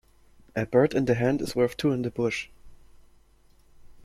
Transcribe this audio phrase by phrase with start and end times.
[0.55, 2.49] A bird in the hand is worth two in the bush.